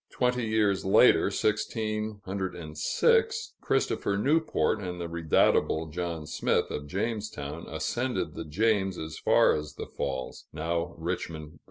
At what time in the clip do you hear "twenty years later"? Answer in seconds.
0.09-1.25